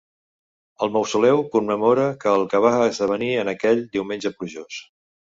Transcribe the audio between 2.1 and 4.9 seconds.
que el que va esdevenir en aquell diumenge plujós.